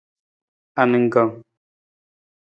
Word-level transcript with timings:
Aningkang. 0.81 1.31